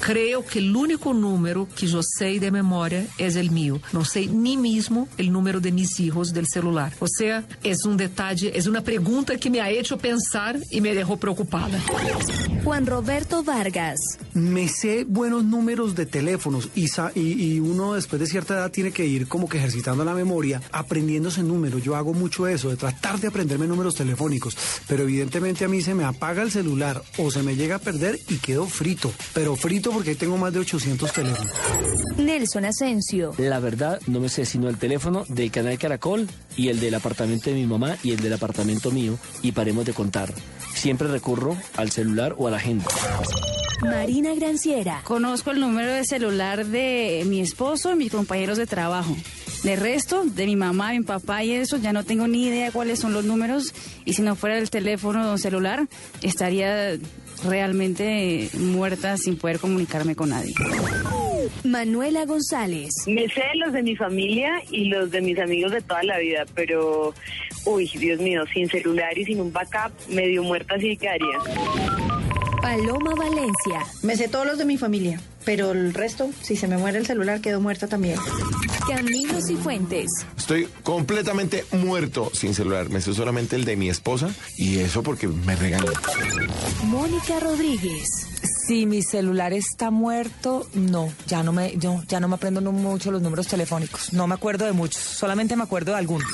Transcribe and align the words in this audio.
Creio 0.00 0.42
que 0.42 0.58
o 0.60 0.78
único 0.78 1.12
número 1.12 1.68
que 1.76 1.86
eu 1.86 2.02
sei 2.02 2.38
de 2.38 2.50
memória 2.50 3.06
é 3.18 3.28
o 3.28 3.52
meu. 3.52 3.80
Não 3.92 4.04
sei 4.04 4.26
nem 4.26 4.56
mesmo 4.56 5.06
o 5.18 5.22
número 5.22 5.60
de 5.60 5.70
mis 5.70 5.98
hijos 5.98 6.32
del 6.32 6.46
celular. 6.46 6.92
Ou 6.98 7.06
seja, 7.06 7.44
é 7.62 7.72
um 7.86 7.94
detalhe, 7.94 8.50
é 8.54 8.68
uma 8.68 8.80
pergunta 8.80 9.36
que 9.36 9.50
me 9.50 9.60
ha 9.60 9.70
hecho 9.70 9.98
pensar 9.98 10.56
e 10.72 10.80
me 10.80 10.94
deixou 10.94 11.18
preocupada. 11.18 11.78
Juan 12.64 12.86
Roberto 12.86 13.42
Vargas. 13.42 14.00
Me 14.34 14.68
sé 14.68 15.04
buenos 15.04 15.44
números 15.44 15.94
de 15.94 16.06
teléfonos 16.06 16.70
y, 16.74 16.86
y, 17.14 17.54
y 17.54 17.60
uno 17.60 17.94
después 17.94 18.20
de 18.20 18.26
cierta 18.26 18.54
edad 18.54 18.70
tiene 18.70 18.92
que 18.92 19.04
ir 19.04 19.28
como 19.28 19.48
que 19.48 19.58
ejercitando 19.58 20.04
la 20.04 20.14
memoria, 20.14 20.62
aprendiéndose 20.72 21.42
números. 21.42 21.82
Yo 21.82 21.94
hago 21.94 22.14
mucho 22.14 22.46
eso, 22.46 22.70
de 22.70 22.76
tratar 22.76 23.20
de 23.20 23.28
aprenderme 23.28 23.66
números 23.66 23.94
telefónicos, 23.94 24.56
pero 24.88 25.02
evidentemente 25.02 25.64
a 25.64 25.68
mí 25.68 25.82
se 25.82 25.94
me 25.94 26.04
apaga 26.04 26.42
el 26.42 26.50
celular 26.50 27.02
o 27.18 27.30
se 27.30 27.42
me 27.42 27.54
llega 27.54 27.76
a 27.76 27.80
perder 27.80 28.18
y 28.28 28.36
quedo 28.38 28.66
frito. 28.66 29.12
Pero 29.34 29.56
frito 29.56 29.89
porque 29.90 30.14
tengo 30.14 30.36
más 30.36 30.52
de 30.52 30.60
800 30.60 31.12
teléfonos. 31.12 31.52
Nelson 32.16 32.64
Asensio. 32.64 33.34
La 33.38 33.60
verdad, 33.60 34.00
no 34.06 34.20
me 34.20 34.28
sé 34.28 34.44
sino 34.44 34.68
el 34.68 34.76
teléfono 34.76 35.24
del 35.28 35.50
canal 35.50 35.78
Caracol 35.78 36.28
y 36.56 36.68
el 36.68 36.80
del 36.80 36.94
apartamento 36.94 37.50
de 37.50 37.56
mi 37.56 37.66
mamá 37.66 37.96
y 38.02 38.12
el 38.12 38.20
del 38.20 38.32
apartamento 38.32 38.90
mío 38.90 39.18
y 39.42 39.52
paremos 39.52 39.84
de 39.84 39.92
contar. 39.92 40.32
Siempre 40.74 41.08
recurro 41.08 41.56
al 41.76 41.90
celular 41.90 42.34
o 42.38 42.48
a 42.48 42.50
la 42.50 42.56
agenda. 42.58 42.86
Marina 43.82 44.34
Granciera. 44.34 45.00
Conozco 45.04 45.50
el 45.50 45.60
número 45.60 45.92
de 45.92 46.04
celular 46.04 46.66
de 46.66 47.22
mi 47.26 47.40
esposo 47.40 47.92
y 47.92 47.96
mis 47.96 48.12
compañeros 48.12 48.58
de 48.58 48.66
trabajo. 48.66 49.16
De 49.62 49.76
resto, 49.76 50.24
de 50.24 50.46
mi 50.46 50.56
mamá, 50.56 50.92
mi 50.92 51.02
papá 51.02 51.44
y 51.44 51.52
eso, 51.52 51.76
ya 51.76 51.92
no 51.92 52.04
tengo 52.04 52.26
ni 52.26 52.46
idea 52.46 52.72
cuáles 52.72 52.98
son 52.98 53.12
los 53.12 53.24
números. 53.24 53.74
Y 54.04 54.14
si 54.14 54.22
no 54.22 54.34
fuera 54.36 54.58
el 54.58 54.70
teléfono 54.70 55.32
o 55.32 55.38
celular, 55.38 55.86
estaría 56.22 56.96
realmente 57.44 58.48
muerta 58.54 59.16
sin 59.16 59.36
poder 59.36 59.58
comunicarme 59.58 60.14
con 60.14 60.30
nadie. 60.30 60.54
Manuela 61.64 62.24
González. 62.26 62.90
Me 63.06 63.28
sé 63.28 63.42
los 63.54 63.72
de 63.72 63.82
mi 63.82 63.96
familia 63.96 64.62
y 64.70 64.86
los 64.86 65.10
de 65.10 65.20
mis 65.20 65.38
amigos 65.38 65.72
de 65.72 65.80
toda 65.80 66.02
la 66.02 66.18
vida, 66.18 66.44
pero, 66.54 67.14
uy, 67.64 67.90
Dios 67.98 68.20
mío, 68.20 68.44
sin 68.52 68.68
celular 68.68 69.16
y 69.16 69.24
sin 69.24 69.40
un 69.40 69.52
backup, 69.52 69.92
medio 70.08 70.42
muerta 70.42 70.78
sí 70.78 70.96
quedaría. 70.96 72.09
Paloma 72.62 73.14
Valencia. 73.14 73.86
Me 74.02 74.16
sé 74.16 74.28
todos 74.28 74.46
los 74.46 74.58
de 74.58 74.64
mi 74.64 74.76
familia, 74.76 75.20
pero 75.44 75.72
el 75.72 75.94
resto, 75.94 76.30
si 76.42 76.56
se 76.56 76.68
me 76.68 76.76
muere 76.76 76.98
el 76.98 77.06
celular, 77.06 77.40
quedo 77.40 77.60
muerta 77.60 77.86
también. 77.86 78.18
Camilos 78.86 79.48
y 79.50 79.56
Fuentes. 79.56 80.10
Estoy 80.36 80.68
completamente 80.82 81.64
muerto 81.72 82.30
sin 82.34 82.54
celular. 82.54 82.90
Me 82.90 83.00
sé 83.00 83.14
solamente 83.14 83.56
el 83.56 83.64
de 83.64 83.76
mi 83.76 83.88
esposa 83.88 84.30
y 84.56 84.78
eso 84.80 85.02
porque 85.02 85.28
me 85.28 85.56
regaña. 85.56 85.90
Mónica 86.84 87.40
Rodríguez. 87.40 88.08
Si 88.66 88.86
mi 88.86 89.02
celular 89.02 89.52
está 89.52 89.90
muerto, 89.90 90.66
no, 90.74 91.12
ya 91.26 91.42
no 91.42 91.52
me, 91.52 91.76
yo 91.76 92.02
ya 92.08 92.20
no 92.20 92.28
me 92.28 92.36
aprendo 92.36 92.60
no 92.60 92.72
mucho 92.72 93.10
los 93.10 93.22
números 93.22 93.48
telefónicos. 93.48 94.12
No 94.12 94.26
me 94.26 94.34
acuerdo 94.34 94.64
de 94.64 94.72
muchos, 94.72 95.02
solamente 95.02 95.56
me 95.56 95.64
acuerdo 95.64 95.92
de 95.92 95.98
algunos. 95.98 96.28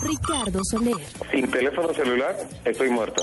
Ricardo 0.00 0.60
Soler. 0.64 0.96
Sin 1.30 1.50
teléfono 1.50 1.92
celular, 1.94 2.36
estoy 2.64 2.90
muerto. 2.90 3.22